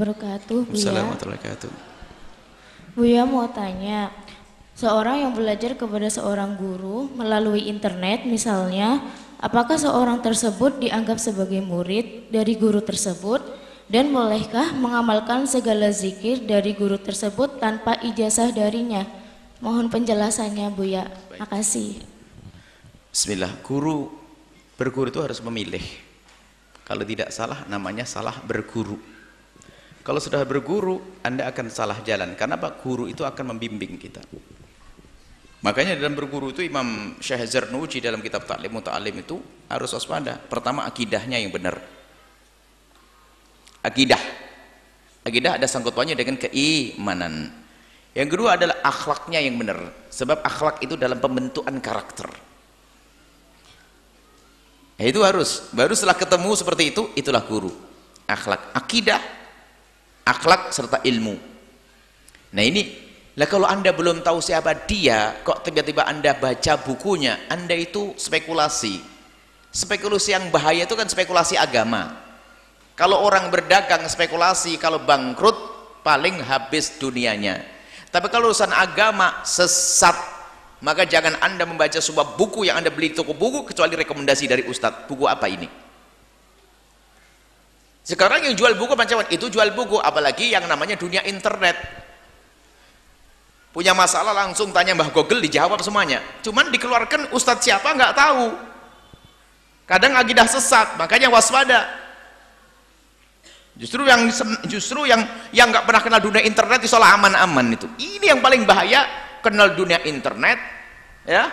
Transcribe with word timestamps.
wabarakatuh. 0.00 0.72
Assalamualaikum 0.72 1.28
wabarakatuh. 1.28 1.72
Buya 2.96 3.28
mau 3.28 3.44
tanya, 3.52 4.08
seorang 4.72 5.28
yang 5.28 5.32
belajar 5.36 5.76
kepada 5.76 6.08
seorang 6.08 6.56
guru 6.56 7.12
melalui 7.12 7.68
internet 7.68 8.24
misalnya, 8.24 9.04
apakah 9.36 9.76
seorang 9.76 10.24
tersebut 10.24 10.80
dianggap 10.80 11.20
sebagai 11.20 11.60
murid 11.60 12.32
dari 12.32 12.56
guru 12.56 12.80
tersebut 12.80 13.44
dan 13.92 14.08
bolehkah 14.08 14.72
mengamalkan 14.72 15.44
segala 15.44 15.92
zikir 15.92 16.48
dari 16.48 16.72
guru 16.72 16.96
tersebut 16.96 17.60
tanpa 17.60 18.00
ijazah 18.00 18.48
darinya? 18.56 19.04
Mohon 19.60 19.92
penjelasannya 19.92 20.72
Buya. 20.72 21.04
Makasih. 21.36 22.00
Bismillah, 23.12 23.52
guru 23.60 24.08
berguru 24.80 25.12
itu 25.12 25.20
harus 25.20 25.44
memilih. 25.44 25.84
Kalau 26.88 27.04
tidak 27.04 27.28
salah 27.28 27.68
namanya 27.68 28.08
salah 28.08 28.34
berguru. 28.40 29.19
Kalau 30.10 30.18
sudah 30.18 30.42
berguru, 30.42 30.98
Anda 31.22 31.46
akan 31.54 31.70
salah 31.70 32.02
jalan. 32.02 32.34
Karena 32.34 32.58
Pak 32.58 32.82
Guru 32.82 33.06
itu 33.06 33.22
akan 33.22 33.54
membimbing 33.54 33.94
kita. 33.94 34.18
Makanya 35.62 35.94
dalam 35.94 36.18
berguru 36.18 36.50
itu 36.50 36.66
Imam 36.66 37.14
Syekh 37.22 37.46
Zarnuji 37.46 38.02
dalam 38.02 38.18
kitab 38.18 38.42
Ta'lim 38.42 38.74
Muta'alim 38.74 39.22
itu 39.22 39.38
harus 39.70 39.94
waspada. 39.94 40.34
Pertama 40.34 40.82
akidahnya 40.82 41.38
yang 41.38 41.54
benar. 41.54 41.78
Akidah. 43.86 44.18
Akidah 45.22 45.62
ada 45.62 45.70
sangkutannya 45.70 46.18
dengan 46.18 46.42
keimanan. 46.42 47.54
Yang 48.10 48.34
kedua 48.34 48.58
adalah 48.58 48.82
akhlaknya 48.82 49.38
yang 49.38 49.62
benar. 49.62 49.94
Sebab 50.10 50.42
akhlak 50.42 50.82
itu 50.82 50.98
dalam 50.98 51.22
pembentukan 51.22 51.78
karakter. 51.78 52.34
Itu 54.98 55.22
harus. 55.22 55.70
Baru 55.70 55.94
setelah 55.94 56.18
ketemu 56.18 56.50
seperti 56.58 56.90
itu, 56.90 57.14
itulah 57.14 57.46
guru. 57.46 57.70
Akhlak. 58.26 58.74
Akidah 58.74 59.38
akhlak 60.30 60.70
serta 60.70 61.02
ilmu. 61.02 61.34
Nah 62.54 62.62
ini 62.62 63.10
lah 63.34 63.46
kalau 63.50 63.66
anda 63.66 63.90
belum 63.90 64.22
tahu 64.22 64.38
siapa 64.38 64.86
dia 64.86 65.42
kok 65.42 65.66
tiba-tiba 65.66 66.06
anda 66.06 66.34
baca 66.38 66.78
bukunya 66.78 67.50
anda 67.50 67.74
itu 67.74 68.14
spekulasi. 68.14 69.02
Spekulasi 69.70 70.34
yang 70.34 70.50
bahaya 70.50 70.86
itu 70.86 70.94
kan 70.94 71.06
spekulasi 71.06 71.58
agama. 71.58 72.18
Kalau 72.94 73.22
orang 73.22 73.50
berdagang 73.50 74.06
spekulasi 74.06 74.78
kalau 74.78 75.02
bangkrut 75.02 75.56
paling 76.02 76.42
habis 76.42 76.94
dunianya. 76.98 77.62
Tapi 78.10 78.26
kalau 78.26 78.50
urusan 78.50 78.74
agama 78.74 79.46
sesat 79.46 80.18
maka 80.82 81.04
jangan 81.06 81.36
anda 81.44 81.62
membaca 81.68 82.00
sebuah 82.00 82.34
buku 82.34 82.66
yang 82.66 82.80
anda 82.80 82.90
beli 82.90 83.12
di 83.12 83.16
toko 83.20 83.36
buku 83.36 83.68
kecuali 83.68 83.94
rekomendasi 84.00 84.44
dari 84.48 84.62
ustadz 84.66 85.06
buku 85.06 85.28
apa 85.28 85.46
ini 85.46 85.89
sekarang 88.00 88.48
yang 88.48 88.56
jual 88.56 88.72
buku 88.80 88.96
macam 88.96 89.22
itu 89.28 89.46
jual 89.52 89.70
buku, 89.76 90.00
apalagi 90.00 90.50
yang 90.50 90.64
namanya 90.64 90.96
dunia 90.96 91.20
internet. 91.28 91.76
Punya 93.70 93.94
masalah 93.94 94.34
langsung 94.34 94.74
tanya 94.74 94.98
Mbah 94.98 95.14
Google 95.14 95.38
dijawab 95.46 95.78
semuanya. 95.78 96.18
Cuman 96.42 96.74
dikeluarkan 96.74 97.30
ustadz 97.30 97.62
siapa 97.62 97.86
nggak 97.94 98.18
tahu. 98.18 98.50
Kadang 99.86 100.18
agidah 100.18 100.46
sesat, 100.50 100.98
makanya 100.98 101.30
waspada. 101.30 101.86
Justru 103.78 104.02
yang 104.02 104.26
justru 104.66 105.06
yang 105.06 105.22
yang 105.54 105.70
nggak 105.70 105.86
pernah 105.86 106.02
kenal 106.02 106.20
dunia 106.20 106.42
internet 106.42 106.82
itu 106.82 106.90
aman-aman 106.98 107.66
itu. 107.78 107.86
Ini 107.94 108.34
yang 108.34 108.40
paling 108.42 108.66
bahaya 108.66 109.06
kenal 109.38 109.70
dunia 109.78 110.02
internet, 110.02 110.58
ya. 111.22 111.46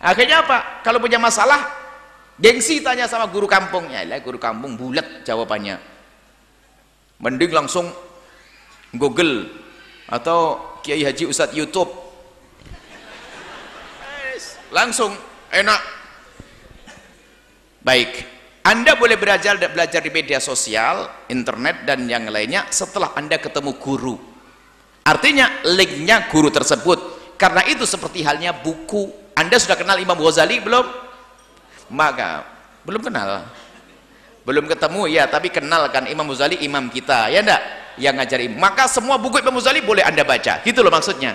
Akhirnya 0.00 0.40
apa? 0.40 0.80
Kalau 0.80 1.00
punya 1.00 1.20
masalah 1.20 1.75
gengsi 2.36 2.84
tanya 2.84 3.08
sama 3.08 3.28
guru 3.32 3.48
kampungnya 3.48 4.04
lah 4.04 4.20
guru 4.20 4.36
kampung 4.36 4.76
bulat 4.76 5.24
jawabannya. 5.24 5.80
Mending 7.16 7.52
langsung 7.52 7.88
google 8.92 9.48
atau 10.06 10.60
kiai 10.84 11.02
haji 11.04 11.24
ustadz 11.28 11.56
youtube. 11.56 11.90
Langsung 14.70 15.14
enak. 15.50 15.80
Baik 17.86 18.36
anda 18.66 18.98
boleh 18.98 19.14
belajar 19.14 19.54
belajar 19.70 20.02
di 20.02 20.10
media 20.10 20.42
sosial 20.42 21.06
internet 21.30 21.86
dan 21.86 22.02
yang 22.10 22.26
lainnya 22.26 22.66
setelah 22.66 23.14
anda 23.14 23.38
ketemu 23.38 23.78
guru. 23.78 24.18
Artinya 25.06 25.62
linknya 25.62 26.26
guru 26.26 26.50
tersebut. 26.50 26.98
Karena 27.38 27.62
itu 27.62 27.86
seperti 27.86 28.26
halnya 28.26 28.50
buku. 28.50 29.06
Anda 29.38 29.62
sudah 29.62 29.78
kenal 29.78 30.02
Imam 30.02 30.18
Ghazali 30.18 30.58
belum? 30.58 31.05
Maka 31.90 32.44
belum 32.86 33.02
kenal. 33.02 33.44
Belum 34.46 34.62
ketemu 34.70 35.10
ya 35.10 35.26
tapi 35.26 35.50
kenalkan 35.50 36.06
Imam 36.06 36.22
Muzali 36.22 36.62
imam 36.62 36.86
kita 36.86 37.34
ya 37.34 37.42
enggak 37.42 37.62
yang 37.98 38.14
ngajari 38.14 38.46
maka 38.46 38.86
semua 38.86 39.18
buku 39.18 39.42
Imam 39.42 39.58
Muzali 39.58 39.82
boleh 39.82 40.06
anda 40.06 40.22
baca. 40.22 40.62
Gitu 40.62 40.80
loh 40.82 40.92
maksudnya. 40.94 41.34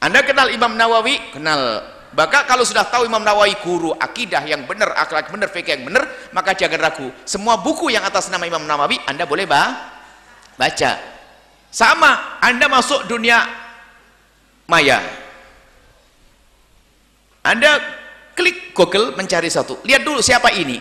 Anda 0.00 0.20
kenal 0.24 0.52
Imam 0.52 0.72
Nawawi? 0.76 1.32
Kenal. 1.32 1.84
Maka 2.14 2.46
kalau 2.46 2.62
sudah 2.62 2.86
tahu 2.86 3.10
Imam 3.10 3.20
Nawawi 3.20 3.58
guru 3.60 3.90
akidah 3.90 4.46
yang 4.46 4.64
benar 4.70 4.94
akhlak 4.94 5.34
benar 5.34 5.50
fikih 5.50 5.74
yang 5.76 5.84
benar 5.90 6.06
maka 6.30 6.54
jangan 6.54 6.78
ragu. 6.78 7.10
Semua 7.26 7.58
buku 7.58 7.90
yang 7.90 8.06
atas 8.06 8.30
nama 8.30 8.46
Imam 8.46 8.62
Nawawi 8.64 9.02
anda 9.04 9.26
boleh 9.26 9.44
bah 9.44 9.92
baca. 10.54 10.96
Sama 11.74 12.38
anda 12.38 12.70
masuk 12.70 13.10
dunia 13.10 13.42
maya. 14.70 15.02
Anda 17.44 17.76
klik 18.34 18.74
Google 18.76 19.14
mencari 19.14 19.48
satu. 19.48 19.80
Lihat 19.86 20.02
dulu 20.02 20.20
siapa 20.20 20.52
ini. 20.52 20.78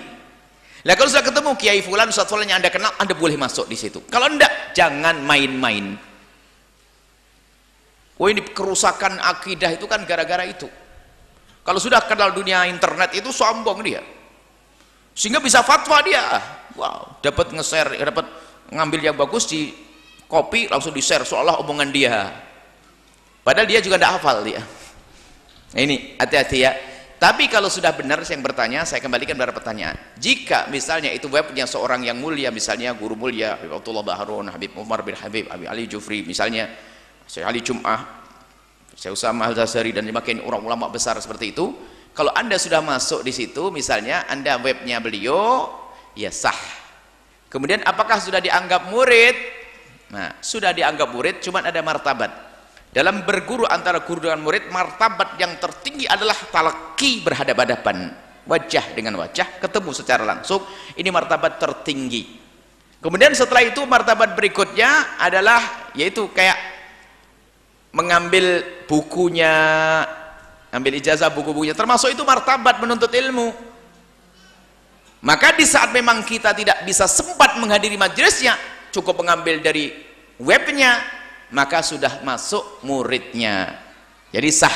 Lah 0.84 1.00
kalau 1.00 1.08
sudah 1.08 1.24
ketemu 1.24 1.52
Kiai 1.56 1.80
Fulan 1.80 2.12
Ustaz 2.12 2.28
Fulan 2.28 2.50
yang 2.50 2.60
anda 2.60 2.68
kenal 2.68 2.92
anda 3.00 3.16
boleh 3.16 3.40
masuk 3.40 3.72
di 3.72 3.80
situ. 3.80 4.04
Kalau 4.12 4.28
enggak 4.28 4.76
jangan 4.76 5.16
main-main. 5.24 5.96
Oh 8.20 8.28
ini 8.28 8.44
kerusakan 8.44 9.18
akidah 9.24 9.72
itu 9.72 9.88
kan 9.88 10.04
gara-gara 10.04 10.44
itu. 10.44 10.68
Kalau 11.64 11.80
sudah 11.80 12.04
kenal 12.04 12.36
dunia 12.36 12.68
internet 12.68 13.16
itu 13.16 13.32
sombong 13.32 13.80
dia. 13.80 14.04
Sehingga 15.16 15.40
bisa 15.40 15.64
fatwa 15.64 16.04
dia. 16.04 16.26
Wow 16.76 17.14
dapat 17.24 17.56
nge-share 17.56 17.96
dapat 18.04 18.28
ngambil 18.68 19.00
yang 19.00 19.16
bagus 19.16 19.48
di 19.48 19.72
copy 20.28 20.68
langsung 20.68 20.92
di-share 20.92 21.24
seolah 21.24 21.64
omongan 21.64 21.90
dia. 21.96 22.28
Padahal 23.40 23.68
dia 23.68 23.80
juga 23.80 23.96
tidak 23.96 24.20
hafal 24.20 24.44
dia. 24.44 24.60
Nah, 25.74 25.82
ini 25.82 26.20
hati-hati 26.20 26.58
ya 26.60 26.72
tapi 27.24 27.48
kalau 27.48 27.72
sudah 27.72 27.96
benar 27.96 28.20
yang 28.28 28.44
bertanya, 28.44 28.84
saya 28.84 29.00
kembalikan 29.00 29.40
pada 29.40 29.56
pertanyaan. 29.56 29.96
Jika 30.20 30.68
misalnya 30.68 31.08
itu 31.08 31.32
webnya 31.32 31.64
seorang 31.64 32.04
yang 32.04 32.20
mulia, 32.20 32.52
misalnya 32.52 32.92
guru 32.92 33.16
mulia, 33.16 33.56
Habib 33.56 33.80
Abdullah 33.80 34.04
Baharun, 34.04 34.52
Habib 34.52 34.76
Umar 34.76 35.08
bin 35.08 35.16
Habib, 35.16 35.48
Habib 35.48 35.72
Ali 35.72 35.88
Jufri, 35.88 36.28
misalnya 36.28 36.68
Syekh 37.24 37.48
Ali 37.48 37.64
Jum'ah, 37.64 38.28
Syekh 39.00 39.16
Usama 39.16 39.48
Al-Zazari 39.48 39.96
dan 39.96 40.04
makin 40.12 40.44
orang 40.44 40.68
ulama 40.68 40.92
besar 40.92 41.16
seperti 41.24 41.56
itu, 41.56 41.72
kalau 42.12 42.36
anda 42.36 42.60
sudah 42.60 42.84
masuk 42.84 43.24
di 43.24 43.32
situ, 43.32 43.72
misalnya 43.72 44.28
anda 44.28 44.60
webnya 44.60 45.00
beliau, 45.00 45.72
ya 46.20 46.28
sah. 46.28 46.60
Kemudian 47.48 47.88
apakah 47.88 48.20
sudah 48.20 48.44
dianggap 48.44 48.92
murid? 48.92 49.40
Nah, 50.12 50.36
sudah 50.44 50.76
dianggap 50.76 51.08
murid, 51.08 51.40
cuma 51.40 51.64
ada 51.64 51.80
martabat 51.80 52.43
dalam 52.94 53.26
berguru 53.26 53.66
antara 53.66 54.06
guru 54.06 54.30
dengan 54.30 54.38
murid 54.46 54.70
martabat 54.70 55.42
yang 55.42 55.58
tertinggi 55.58 56.06
adalah 56.06 56.38
talaki 56.54 57.26
berhadapan-hadapan. 57.26 58.22
Wajah 58.44 58.94
dengan 58.94 59.18
wajah 59.18 59.58
ketemu 59.58 59.90
secara 59.96 60.22
langsung 60.22 60.62
ini 60.94 61.10
martabat 61.10 61.58
tertinggi. 61.58 62.38
Kemudian 63.02 63.34
setelah 63.34 63.66
itu 63.66 63.82
martabat 63.88 64.38
berikutnya 64.38 65.18
adalah 65.18 65.90
yaitu 65.98 66.30
kayak 66.32 66.56
mengambil 67.96 68.62
bukunya 68.86 69.52
ambil 70.70 70.94
ijazah 70.94 71.34
buku-bukunya. 71.34 71.74
Termasuk 71.74 72.14
itu 72.14 72.22
martabat 72.22 72.78
menuntut 72.78 73.10
ilmu. 73.10 73.50
Maka 75.24 75.56
di 75.56 75.64
saat 75.64 75.90
memang 75.96 76.22
kita 76.28 76.52
tidak 76.54 76.84
bisa 76.84 77.08
sempat 77.08 77.56
menghadiri 77.58 77.96
majelisnya 77.96 78.60
cukup 78.92 79.24
mengambil 79.24 79.64
dari 79.64 79.96
webnya 80.36 81.23
maka 81.54 81.86
sudah 81.86 82.26
masuk 82.26 82.82
muridnya. 82.84 83.78
Jadi 84.34 84.50
sah. 84.50 84.74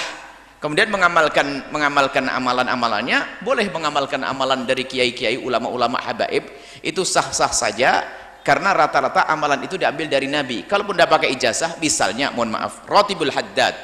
Kemudian 0.58 0.90
mengamalkan 0.90 1.70
mengamalkan 1.70 2.26
amalan-amalannya 2.30 3.46
boleh 3.46 3.70
mengamalkan 3.70 4.26
amalan 4.26 4.66
dari 4.66 4.90
kiai-kiai 4.90 5.38
ulama-ulama 5.38 6.02
habaib 6.02 6.50
itu 6.82 7.06
sah-sah 7.06 7.54
saja 7.54 8.02
karena 8.42 8.74
rata-rata 8.74 9.30
amalan 9.30 9.62
itu 9.66 9.78
diambil 9.78 10.10
dari 10.10 10.26
Nabi. 10.26 10.66
Kalaupun 10.66 10.98
tidak 10.98 11.14
pakai 11.14 11.30
ijazah 11.38 11.78
misalnya 11.78 12.34
mohon 12.34 12.54
maaf 12.58 12.86
rotibul 12.90 13.30
haddad. 13.30 13.78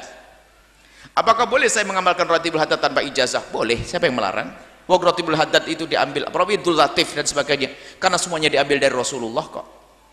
Apakah 1.14 1.46
boleh 1.46 1.70
saya 1.70 1.86
mengamalkan 1.86 2.26
rotibul 2.26 2.58
haddad 2.58 2.82
tanpa 2.82 3.06
ijazah? 3.06 3.46
Boleh. 3.54 3.78
Siapa 3.78 4.10
yang 4.10 4.18
melarang? 4.18 4.50
Wah 4.84 4.98
rotibul 4.98 5.38
haddad 5.38 5.64
itu 5.70 5.86
diambil 5.86 6.26
Rawidul 6.26 6.74
latif 6.74 7.14
dan 7.14 7.22
sebagainya. 7.22 7.70
Karena 8.02 8.18
semuanya 8.18 8.50
diambil 8.50 8.82
dari 8.82 8.90
Rasulullah 8.90 9.46
kok. 9.46 9.66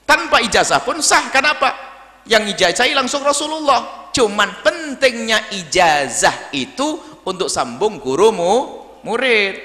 Tanpa 0.05 0.45
ijazah 0.45 0.77
pun 0.85 1.01
sah. 1.01 1.33
Kenapa 1.33 1.90
yang 2.27 2.45
ijazahi 2.45 2.93
langsung 2.93 3.25
Rasulullah. 3.25 4.11
Cuman 4.11 4.59
pentingnya 4.61 5.55
ijazah 5.55 6.51
itu 6.51 6.99
untuk 7.23 7.47
sambung 7.47 7.97
gurumu 7.97 8.83
murid. 9.07 9.55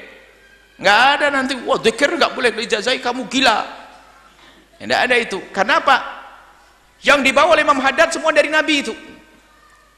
Nggak 0.76 1.00
ada 1.18 1.26
nanti 1.32 1.56
wah 1.64 1.80
dikir 1.80 2.14
nggak 2.14 2.32
boleh 2.36 2.50
ijazahi 2.54 3.00
kamu 3.00 3.26
gila. 3.26 3.64
Tidak 4.76 5.00
ada 5.08 5.16
itu. 5.16 5.40
Kenapa? 5.50 6.24
Yang 7.00 7.32
dibawa 7.32 7.56
oleh 7.56 7.64
Imam 7.64 7.80
Haddad 7.80 8.12
semua 8.12 8.32
dari 8.32 8.52
Nabi 8.52 8.84
itu. 8.84 8.94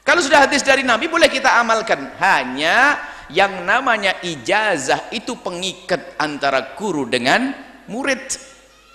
Kalau 0.07 0.23
sudah 0.23 0.47
hadis 0.47 0.63
dari 0.63 0.81
Nabi 0.81 1.11
boleh 1.11 1.27
kita 1.27 1.59
amalkan. 1.59 2.15
Hanya 2.17 2.97
yang 3.29 3.61
namanya 3.61 4.17
ijazah 4.25 5.13
itu 5.13 5.37
pengikat 5.37 6.17
antara 6.17 6.73
guru 6.73 7.05
dengan 7.05 7.53
murid 7.85 8.48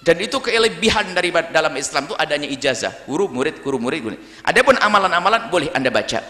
dan 0.05 0.21
itu 0.21 0.37
kelebihan 0.37 1.17
dari 1.17 1.33
dalam 1.49 1.73
Islam 1.81 2.05
itu 2.05 2.15
adanya 2.21 2.45
ijazah. 2.45 3.09
Guru 3.09 3.25
murid 3.33 3.65
guru 3.65 3.81
murid 3.81 4.01
guru. 4.05 4.17
adapun 4.45 4.77
amalan-amalan 4.77 5.49
boleh 5.49 5.73
anda 5.73 5.89
baca. 5.89 6.21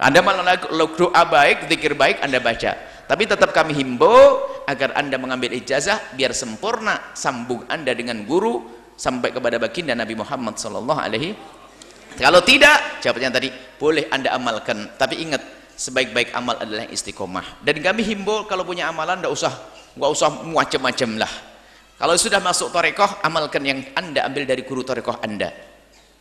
Anda 0.00 0.24
malah 0.24 0.56
doa 0.96 1.22
baik 1.28 1.68
zikir 1.68 1.92
baik 1.92 2.24
anda 2.24 2.40
baca. 2.40 2.72
Tapi 3.04 3.28
tetap 3.28 3.52
kami 3.52 3.76
himbau 3.76 4.40
agar 4.64 4.96
anda 4.96 5.20
mengambil 5.20 5.52
ijazah 5.52 6.16
biar 6.16 6.32
sempurna 6.32 7.12
sambung 7.12 7.60
anda 7.68 7.92
dengan 7.92 8.24
guru 8.24 8.64
sampai 8.96 9.36
kepada 9.36 9.60
baginda 9.60 9.92
Nabi 9.92 10.16
Muhammad 10.16 10.56
sallallahu 10.56 11.00
alaihi. 11.00 11.36
Kalau 12.16 12.40
tidak 12.40 13.04
jawabannya 13.04 13.30
tadi? 13.36 13.48
Boleh 13.76 14.08
anda 14.08 14.32
amalkan. 14.32 14.96
Tapi 14.96 15.28
ingat 15.28 15.44
sebaik-baik 15.76 16.32
amal 16.32 16.56
adalah 16.56 16.88
istiqomah. 16.88 17.60
Dan 17.60 17.84
kami 17.84 18.00
himbau 18.00 18.48
kalau 18.48 18.64
punya 18.64 18.88
amalan 18.88 19.20
tidak 19.20 19.36
usah 19.36 19.52
nggak 19.96 20.10
usah 20.12 20.28
macam-macam 20.44 21.24
lah 21.24 21.32
kalau 21.96 22.12
sudah 22.20 22.44
masuk 22.44 22.68
torekoh 22.68 23.24
amalkan 23.24 23.64
yang 23.64 23.80
anda 23.96 24.28
ambil 24.28 24.44
dari 24.44 24.68
guru 24.68 24.84
torekoh 24.84 25.16
anda. 25.24 25.48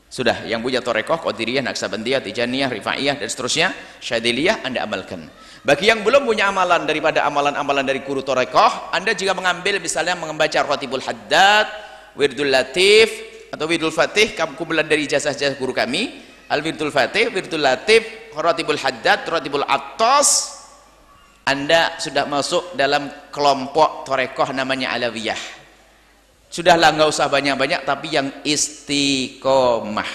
Sudah 0.07 0.47
yang 0.47 0.63
punya 0.63 0.79
torekoh 0.79 1.19
qadiriyah 1.19 1.59
naksabandiyah 1.67 2.23
tijaniyah 2.23 2.71
rifaiyah 2.71 3.19
dan 3.19 3.27
seterusnya 3.27 3.75
syadiliyah 3.99 4.63
anda 4.63 4.87
amalkan. 4.87 5.27
Bagi 5.65 5.91
yang 5.91 6.05
belum 6.05 6.23
punya 6.23 6.47
amalan 6.47 6.87
daripada 6.87 7.27
amalan-amalan 7.27 7.83
dari 7.83 7.99
guru 8.07 8.23
torekoh 8.23 8.95
anda 8.95 9.11
juga 9.11 9.35
mengambil 9.35 9.83
misalnya 9.83 10.15
membaca 10.15 10.63
rotibul 10.63 11.03
haddad 11.03 11.67
wirdul 12.15 12.47
latif 12.47 13.11
atau 13.51 13.67
wirdul 13.67 13.91
fatih 13.91 14.31
kumpulan 14.55 14.87
dari 14.87 15.07
ijazah-ijazah 15.07 15.59
guru 15.59 15.75
kami 15.75 16.23
al 16.47 16.63
wirdul 16.63 16.91
fatih 16.91 17.35
wirdul 17.35 17.59
latif 17.59 18.25
Ratibul 18.35 18.75
Haddad, 18.75 19.23
Ratibul 19.31 19.63
Attas. 19.63 20.59
Anda 21.45 21.95
sudah 22.01 22.25
masuk 22.25 22.73
dalam 22.73 23.05
kelompok 23.29 24.01
torekoh 24.03 24.49
namanya 24.49 24.97
Alawiyah 24.97 25.54
sudahlah 26.55 26.95
nggak 26.95 27.11
usah 27.11 27.27
banyak-banyak 27.27 27.83
tapi 27.83 28.15
yang 28.15 28.31
istiqomah. 28.47 30.07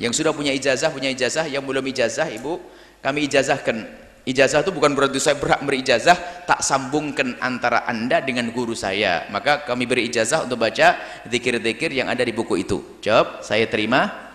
Yang 0.00 0.12
sudah 0.24 0.32
punya 0.32 0.56
ijazah 0.56 0.88
punya 0.88 1.12
ijazah. 1.12 1.44
Yang 1.44 1.64
belum 1.68 1.84
ijazah 1.92 2.28
ibu 2.32 2.56
kami 3.04 3.28
ijazahkan. 3.28 4.08
Ijazah 4.24 4.60
itu 4.64 4.72
bukan 4.72 4.92
berarti 4.92 5.20
saya 5.20 5.36
berhak 5.36 5.60
beri 5.64 5.80
ijazah 5.84 6.44
tak 6.44 6.60
sambungkan 6.64 7.36
antara 7.40 7.84
anda 7.84 8.24
dengan 8.24 8.48
guru 8.48 8.72
saya. 8.72 9.28
Maka 9.28 9.68
kami 9.68 9.84
beri 9.84 10.08
ijazah 10.08 10.48
untuk 10.48 10.64
baca 10.64 10.96
zikir-zikir 11.28 11.92
yang 11.92 12.08
ada 12.08 12.24
di 12.24 12.32
buku 12.32 12.64
itu. 12.64 13.00
Jawab 13.04 13.44
saya 13.44 13.68
terima 13.68 14.32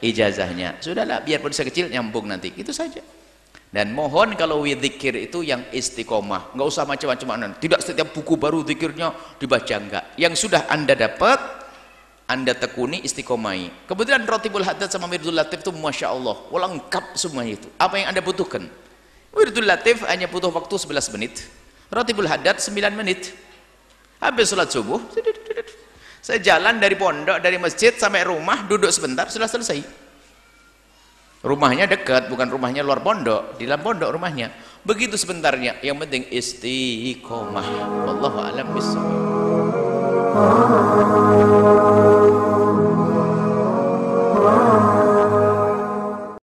ijazahnya. 0.00 0.80
Sudahlah 0.80 1.20
biarpun 1.20 1.52
sekecil 1.52 1.92
nyambung 1.92 2.28
nanti. 2.28 2.52
Itu 2.56 2.72
saja 2.72 3.19
dan 3.70 3.94
mohon 3.94 4.34
kalau 4.34 4.66
widzikir 4.66 5.14
itu 5.14 5.46
yang 5.46 5.62
istiqomah. 5.70 6.54
Nggak 6.58 6.66
usah 6.66 6.82
macam-macam 6.82 7.54
tidak 7.62 7.80
setiap 7.86 8.10
buku 8.10 8.34
baru 8.34 8.66
zikirnya 8.66 9.14
dibaca 9.38 9.74
enggak 9.78 10.04
yang 10.18 10.34
sudah 10.34 10.66
anda 10.66 10.98
dapat 10.98 11.38
anda 12.26 12.54
tekuni 12.54 13.02
istiqomai. 13.06 13.86
Kebetulan 13.86 14.26
rotibul 14.26 14.66
haddad 14.66 14.90
sama 14.90 15.06
mirdul 15.06 15.34
latif 15.34 15.62
itu 15.62 15.70
Masya 15.70 16.10
Allah 16.10 16.38
lengkap 16.50 17.14
semua 17.14 17.46
itu. 17.46 17.66
Apa 17.78 17.98
yang 17.98 18.10
anda 18.10 18.22
butuhkan? 18.22 18.66
Mirdul 19.30 19.66
latif 19.66 20.02
hanya 20.10 20.26
butuh 20.26 20.50
waktu 20.50 20.74
11 20.74 21.14
menit. 21.14 21.46
Rotibul 21.90 22.26
haddad 22.26 22.58
9 22.58 22.74
menit. 22.94 23.34
Habis 24.18 24.50
sholat 24.50 24.68
subuh 24.70 25.00
saya 26.20 26.36
jalan 26.38 26.76
dari 26.76 26.94
pondok 27.00 27.40
dari 27.40 27.56
masjid 27.56 27.96
sampai 27.96 28.28
rumah 28.28 28.68
duduk 28.68 28.92
sebentar 28.92 29.24
sudah 29.32 29.48
selesai 29.48 29.80
rumahnya 31.40 31.88
dekat 31.88 32.28
bukan 32.28 32.48
rumahnya 32.52 32.84
luar 32.84 33.00
pondok 33.00 33.56
di 33.56 33.64
dalam 33.64 33.80
pondok 33.84 34.12
rumahnya. 34.12 34.52
Begitu 34.84 35.16
sebentarnya 35.20 35.80
yang 35.84 36.00
penting 36.00 36.24
istiqomah. 36.32 37.66
Wallahu 38.08 38.38
alam 38.40 38.66
bisawab 38.72 39.20